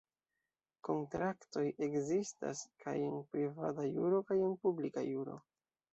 Kontraktoj 0.87 1.65
ekzistas 1.89 2.63
kaj 2.85 2.97
en 3.11 3.21
privata 3.35 3.89
juro 3.91 4.23
kaj 4.31 4.43
en 4.49 4.61
publika 4.65 5.05
juro. 5.11 5.41